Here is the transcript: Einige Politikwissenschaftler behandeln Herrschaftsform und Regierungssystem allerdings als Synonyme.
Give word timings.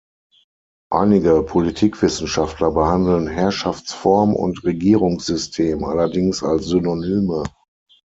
Einige 0.89 1.43
Politikwissenschaftler 1.43 2.71
behandeln 2.71 3.27
Herrschaftsform 3.27 4.33
und 4.35 4.63
Regierungssystem 4.63 5.83
allerdings 5.83 6.41
als 6.41 6.65
Synonyme. 6.65 7.43